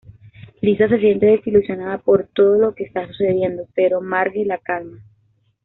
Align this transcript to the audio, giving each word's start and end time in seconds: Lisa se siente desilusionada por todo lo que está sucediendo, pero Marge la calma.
Lisa 0.61 0.89
se 0.89 0.97
siente 0.97 1.27
desilusionada 1.27 1.99
por 1.99 2.27
todo 2.33 2.57
lo 2.57 2.73
que 2.73 2.85
está 2.85 3.05
sucediendo, 3.05 3.67
pero 3.75 4.01
Marge 4.01 4.45
la 4.45 4.57
calma. 4.57 5.03